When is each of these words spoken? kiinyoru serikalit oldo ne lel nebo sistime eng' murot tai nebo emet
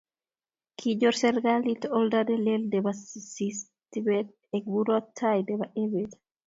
kiinyoru 0.77 1.15
serikalit 1.21 1.83
oldo 1.97 2.19
ne 2.27 2.35
lel 2.45 2.63
nebo 2.73 2.89
sistime 2.93 4.17
eng' 4.55 4.69
murot 4.71 5.05
tai 5.17 5.39
nebo 5.47 5.65
emet 5.81 6.11